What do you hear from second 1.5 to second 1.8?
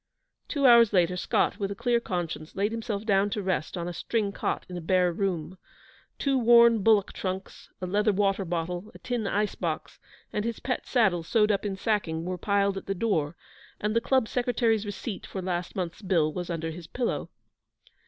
with a